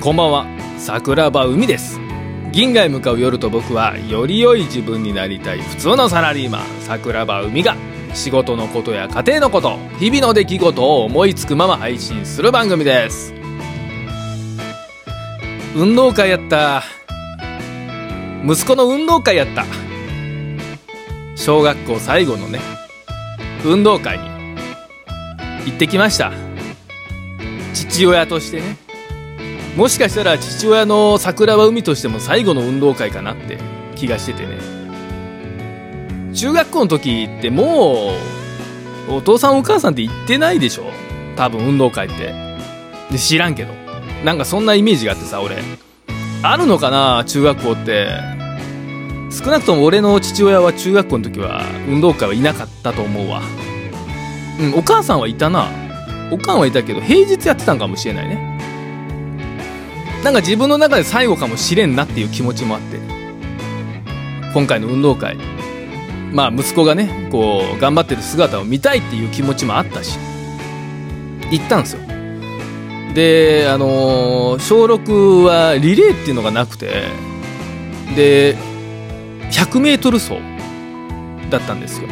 [0.00, 0.46] こんばんは。
[0.78, 1.98] 桜庭海です。
[2.52, 6.62] 銀河へ向かう夜と僕はより良い自分になりたい普通のサラリーマン。
[6.82, 7.74] 桜庭海が
[8.14, 13.34] 仕事のことや家庭のこと日々の出来事を思いつくまま配信する番組です。
[15.74, 16.84] 運動会やった。
[18.46, 19.66] 息子の運動会やった。
[21.34, 22.60] 小学校最後のね
[23.64, 24.24] 運動会に
[25.66, 26.30] 行ってきました。
[27.74, 28.87] 父親としてね。
[29.76, 33.58] もしかしたら父親の桜庭海としても最後の運動会かなって
[33.94, 34.58] 気がしててね。
[36.34, 38.12] 中学校の時っても
[39.08, 40.84] うお父さんお母さんって言ってないでしょ？
[41.36, 42.34] 多分運動会って。
[43.10, 43.72] で知らんけど。
[44.24, 45.62] なんかそんなイメージがあってさ俺。
[46.42, 47.24] あるのかな？
[47.24, 48.08] 中学校って。
[49.30, 53.42] 少なくとも俺の父親は中学校の時は運動会はいなかったと思うわ。
[54.60, 55.68] うんお母さんはいたな。
[56.32, 58.57] おかんはいたけど平日やってたんかもしれないね。
[60.24, 62.98] なんか自分の中で最後かもしれんなっていう気持ちもあって。
[64.52, 65.36] 今回の運動会。
[66.32, 70.18] まあ息子がねこう頑張ってる姿を見たいっていう気持ちもあったし。
[71.50, 72.00] 行ったんですよ。
[73.14, 77.04] であのー小6はリレーっていうのがなくて
[78.14, 78.56] で
[79.50, 80.32] 100m 走
[81.50, 82.08] だったんですよ。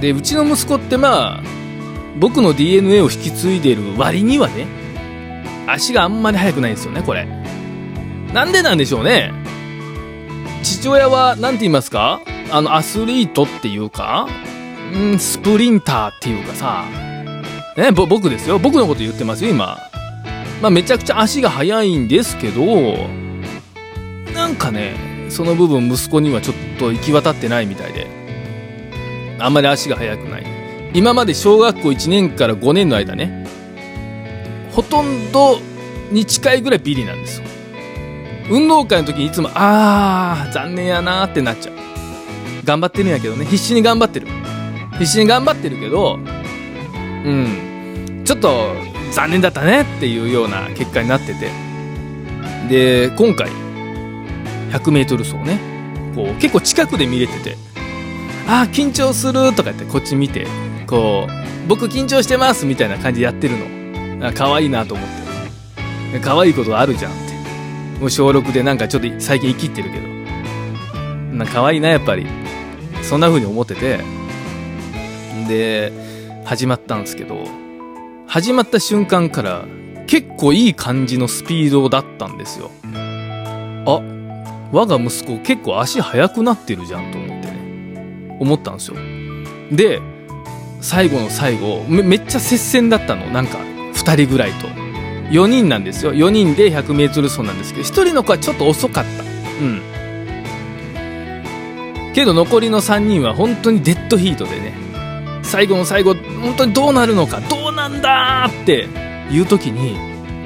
[0.00, 1.42] でうちの息子ってまあ
[2.18, 4.66] 僕の DNA を引き継いでる割にはね
[5.66, 7.26] 足があんまり速くないんですよねこれ。
[8.32, 9.32] なんでなんでしょうね。
[10.62, 12.20] 父親は何て言いますか？
[12.50, 14.26] あのアスリートっていうか
[14.94, 16.84] んスプリンターっていうかさ。
[17.76, 18.58] ねぼ僕ですよ。
[18.58, 19.78] 僕のこと言ってますよ今。
[20.62, 22.64] まあめちゃくちゃ足が速いんですけど
[24.32, 24.94] なんかね
[25.28, 28.06] その部分息子にはちょっと行き渡ってないみたいで。
[29.40, 30.46] あんまり足が速くない。
[30.94, 33.43] 今まで小学校1年から5年の間ね
[34.74, 35.58] ほとんど
[36.10, 37.46] に近いぐらいビリなんですよ。
[38.50, 41.74] 運動会の時にいつもあー残念やなってなっちゃう。
[42.64, 43.44] 頑張ってるんやけどね。
[43.44, 44.26] 必死に頑張ってる。
[44.98, 48.22] 必死に頑張ってるけどうん。
[48.24, 48.74] ちょっと
[49.12, 51.50] 残念だったねっていうような結果になってて。
[52.68, 53.48] で今回
[54.72, 55.58] 100m 走ね。
[56.14, 57.56] こう結構近くで見れてて。
[58.46, 60.46] あー緊張するとか言ってこっち見て。
[60.86, 63.73] こう僕緊張してますみたいな感じでやってるの。
[64.34, 65.06] 可愛いなと思っ
[66.12, 68.00] て可愛いことあるじゃんって。
[68.00, 70.06] もう小6でなんかちょっと最近生きってるけど。
[71.36, 72.26] なんか可愛いなやっぱり。
[73.02, 74.00] そんな風に思ってて。
[75.48, 75.92] で
[76.44, 77.44] 始まったんですけど。
[78.26, 79.64] 始まった瞬間から
[80.06, 82.70] 結構いい感じのスピードだったんですよ。
[83.86, 84.00] あ
[84.72, 88.36] 我が息子結構足速くなってるじゃんと思ってね。
[88.40, 88.96] 思ったんですよ。
[89.70, 90.00] で
[90.80, 93.26] 最後の最後めめっちゃ接戦だったの。
[93.26, 93.58] なんか
[94.04, 94.68] 2人ぐらいと。
[95.30, 96.12] 4人なんですよ。
[96.12, 99.24] 4人で 100m 走なんですけど1人の子はちょっと遅かった。
[99.62, 99.82] うん。
[102.14, 104.72] けど残りの3人は本当にデッドヒートでね
[105.42, 108.88] 最後の最後本当にどうなるのかどうなんだって
[109.30, 109.96] いう時に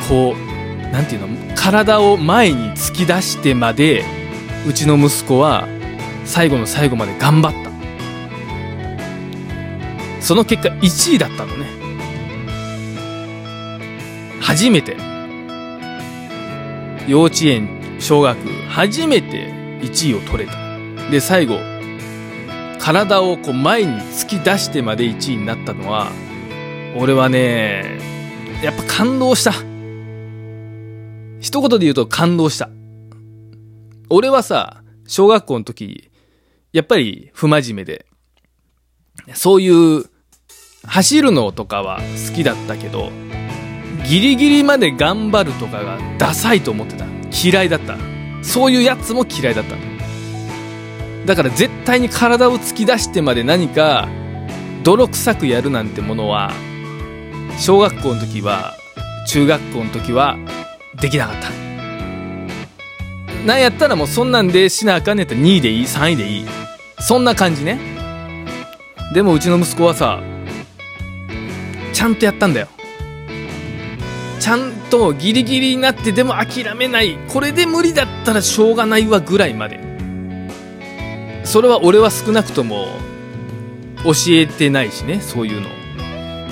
[0.08, 4.02] こうなんていうの体を前に突き出してまで
[4.66, 5.68] うちの息子は
[6.24, 7.68] 最後の最後まで頑張った。
[10.22, 11.77] その結果1位だったのね。
[14.48, 14.96] 初めて。
[17.06, 17.68] 幼稚園
[18.00, 18.38] 小学
[18.70, 20.56] 初めて1位を取れた。
[21.10, 21.58] で最後
[22.78, 26.10] 体をこう前に突き出してまで1位になったのは
[26.96, 27.98] 俺はね
[28.62, 29.52] やっぱ感動した。
[31.40, 32.70] 一言で言うと感動した。
[34.08, 36.10] 俺はさ小学校の時
[36.72, 38.06] やっぱり不真面目で
[39.34, 40.04] そういう
[40.84, 42.00] 走るのとかは
[42.30, 43.10] 好きだったけど
[44.08, 47.04] ギリギリまで頑張るとかがダサいと思ってた。
[47.30, 47.96] 嫌いだった。
[48.42, 49.76] そういうやつも嫌いだった
[51.26, 54.08] だから絶対に体を突き出してまで何か
[54.84, 56.52] 泥臭くやるなんてものは
[57.58, 58.74] 小学校の時は
[59.26, 60.38] 中学校の時は
[61.00, 61.50] できなかった。
[63.46, 66.46] なんやったらもうそんなんでしなあかんねやったら2位でいい3位でいい。
[67.00, 67.78] そんな感じね。
[69.12, 70.22] でもうちの息子はさ
[71.92, 72.68] ちゃんとやったんだよ。
[74.40, 77.18] ちゃんとギリギリになってでも諦めない。
[77.28, 79.80] これで無理だったらしょうがないわぐらいまで。
[81.44, 82.88] それは俺は少なくとも
[84.04, 85.68] 教えてないしねそういうの。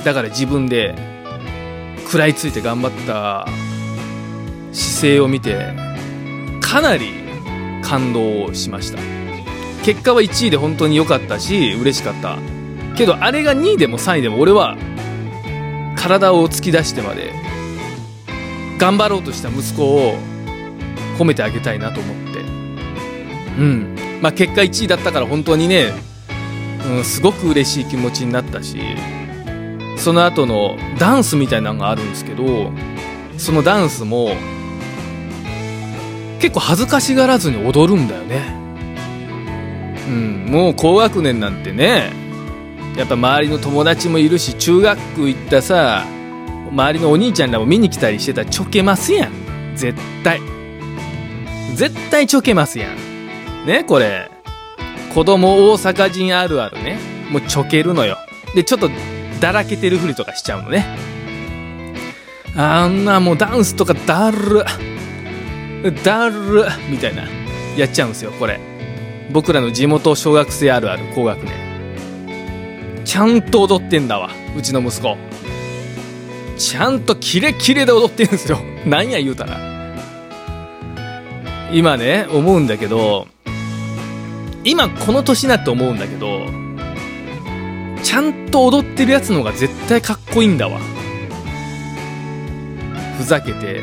[0.04, 0.94] だから自分で
[2.04, 3.46] 食らいついて頑張った
[4.72, 5.74] 姿勢を見て
[6.60, 7.10] かなり
[7.82, 8.98] 感動しました。
[9.84, 12.38] 結果は1位で本当に良かったし嬉しかった。
[12.96, 14.76] けどあれが2位でも3位でも俺は
[15.96, 17.32] 体を突き出してまで
[18.78, 20.14] 頑張ろうとした息子を
[21.18, 22.40] 褒めてあげたいなと思って。
[23.58, 23.96] うん。
[24.20, 25.92] まあ結果1位だったから本当にね、
[26.88, 28.78] うん、すごく嬉しい気持ちになったし
[29.98, 32.70] その後のダンスみたいなのがあるんですけど
[33.38, 34.36] そのダンスも
[36.40, 38.54] 結構恥ずかしがらずに踊るんだよね。
[40.06, 40.46] うん。
[40.50, 42.12] もう高学年なんてね
[42.96, 46.04] やっぱ周りの友達もいるし中学行ったさ
[46.70, 49.32] 周りのお兄ちゃんらも見に来たりしてたらちょけますやん。
[49.74, 50.40] 絶対。
[51.74, 53.66] 絶対ちょけますやん。
[53.66, 54.30] ねこれ。
[55.14, 56.98] 子供大阪人あるあるね。
[57.30, 58.16] もうちょけるのよ。
[58.54, 58.88] でちょっと
[59.40, 60.84] だらけてるふりとかしちゃうのね。
[62.56, 64.64] あんなもうダンスとかだる。
[66.02, 66.64] だる。
[66.90, 67.24] みたいな。
[67.76, 68.58] やっちゃうんですよこれ。
[69.30, 73.02] 僕らの地元小学生あるある高学年。
[73.04, 75.16] ちゃんと踊ってんだわうちの息子。
[76.56, 78.58] ちゃんとキレキレで踊ってるんですよ。
[78.86, 79.60] なんや言うたら。
[81.72, 83.26] 今ね思うんだけど
[84.62, 86.46] 今この年になって思うんだけど
[88.04, 90.78] ちゃんと踊ってるやつの方が絶対かっこいいんだわ。
[93.18, 93.82] ふざけて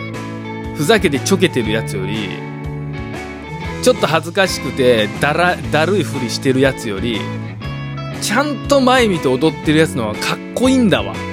[0.75, 2.29] ふざけてちょけてるやつより
[3.81, 7.19] ちょっと恥ずかしくてだらだるいふりしてるやつより
[8.21, 11.32] ちゃんと前見て踊ってるやつの方がかっこいいんだわ。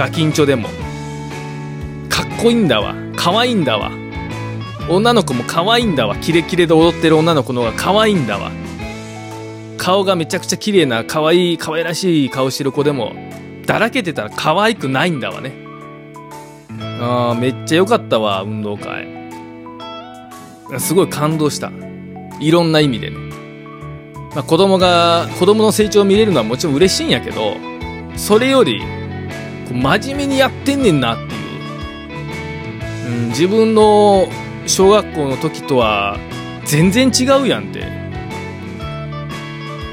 [0.00, 0.70] ガキンチョでも。
[2.08, 2.94] かっこいいんだわ。
[3.16, 3.92] 可愛いんだわ。
[4.88, 6.16] 女の子も可愛いんだわ。
[6.16, 8.50] キレキレで踊ってる女の子の方が可愛いんだわ。
[9.76, 13.12] 顔がめちゃくちゃ綺麗な可愛い可愛らしい顔してる子でも
[13.66, 15.52] だらけてたら可愛くないんだわね。
[16.98, 19.06] あーめっちゃ良かったわ運動会。
[20.78, 21.70] すごい感動した。
[22.40, 23.18] いろんな意味でね、
[24.34, 27.58] まあ、子供が子供の成長を見れるのはもちろん嬉しいんやけど
[28.16, 28.80] それより
[29.74, 31.36] 真面目にやってんねんなってい
[33.06, 34.28] う、うん、自分の
[34.66, 36.18] 小学校の時とは
[36.64, 38.00] 全然違うやんって。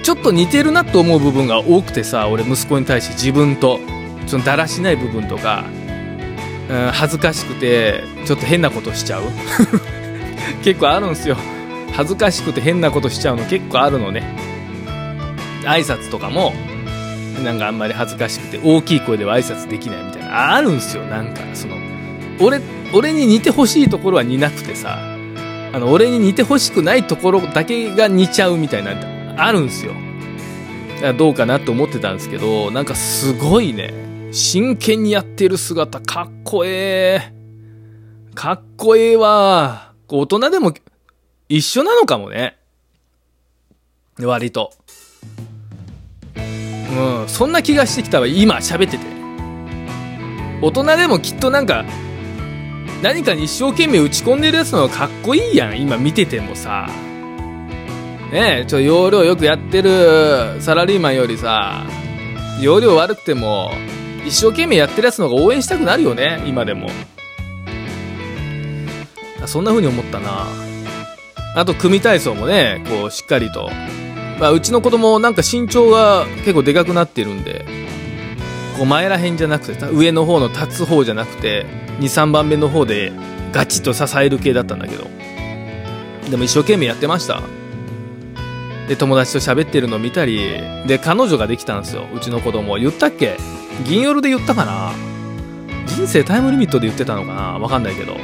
[0.03, 3.79] ちょっと似てるなと思う部分が多くてさ俺息子に対して自分と。
[4.27, 5.65] そのだらしない部分とか、
[6.69, 9.23] うん、恥ずかしくてちょっと変なことしちゃう。
[10.63, 11.38] 結構あるんすよ。
[11.94, 14.23] 恥ずかしくて変なことしちゃうの結構あるのね。
[15.63, 16.53] 挨拶とかも。
[17.43, 20.55] なんかあんまり恥ずかしくて大きい声では挨拶できないみたいな。
[20.55, 21.03] あるんすよ。
[21.05, 21.75] なんかその
[22.39, 22.61] 俺
[22.93, 24.97] 俺に似てほしいところは似なくてさ。
[25.73, 28.95] あの俺に似てほしくないところだけが似ちゃうみたいな
[29.37, 29.93] あるんすよ。
[30.95, 33.93] だからどうかなと思ってたんですけどなんかすごいね。
[34.31, 37.33] 真剣にやってる姿かっこええ。
[38.33, 39.93] かっこええわ。
[40.07, 40.73] 大人でも
[41.49, 42.57] 一緒なのかもね。
[44.19, 44.71] 割と。
[46.91, 49.05] うんそんな気がしてきたわ今喋ってて。
[50.61, 51.85] 大人でもきっとなんか
[53.03, 56.89] 何かに一生懸命打ち込んでるやつの方がかっこいいやん今見ててもさ。
[58.31, 61.85] ねえちょ容量よくやってるサラリーマンよりさ
[62.59, 63.71] 容量悪くても
[64.25, 66.89] 一生懸命やってるやつの方が応援したくなるよね今でも。
[69.45, 70.45] そんな風に思ったな。
[71.55, 73.69] あと組体操もねこうしっかりと
[74.39, 77.65] まあ、うちの子供なんか身長が結構でかくなってるんで
[78.77, 81.65] こう前らへんじゃなくて上の方の立つ方じゃなくて
[81.99, 83.11] 23番目の方で
[83.51, 85.06] ガチッと支える系だったんだけど
[86.29, 87.41] でも一生懸命やってました。
[88.87, 90.39] で友達と喋ってるの見たり
[90.87, 92.06] で彼女ができたんですよ。
[92.13, 93.37] うちの子供言ったっけ？
[93.85, 94.94] 銀夜で言ったかな？
[95.87, 97.59] 人生タイムリミットで言ってたのかな？
[97.59, 98.15] わかんないけど。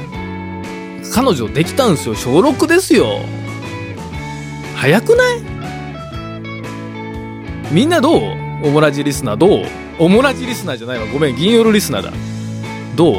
[1.14, 2.16] 彼女できたんですよ。
[2.16, 3.20] 小6ですよ。
[4.76, 5.53] 早くない？
[7.74, 8.22] みんなどう？
[8.64, 9.66] オモラジリスナーどう？
[9.98, 11.08] オモラジリスナーじゃないわ。
[11.08, 12.12] ごめん銀夜リスナーだ。
[12.96, 13.16] どう？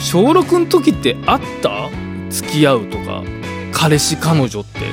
[0.00, 1.90] 小6の時ってあった？
[2.30, 3.22] 付き合うとか。
[3.74, 4.90] 彼氏彼女って。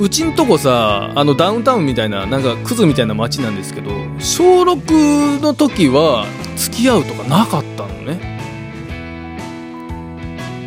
[0.00, 3.90] うちんとこさあのダウンタウンみたいななんかクズみたいな街なんですけど
[4.20, 6.24] 小6の時は
[6.56, 8.38] 付き合うとかなかったのね。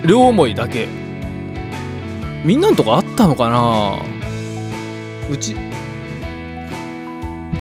[0.05, 0.87] 両思いだけ。
[2.45, 4.20] みんなのとこあったのかな？
[5.31, 5.55] うち